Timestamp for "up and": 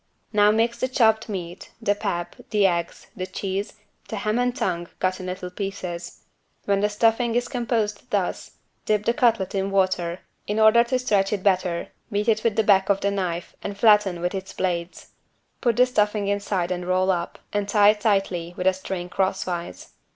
17.11-17.69